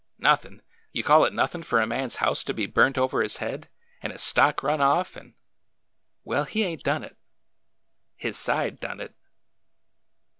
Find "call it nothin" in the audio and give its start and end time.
1.03-1.61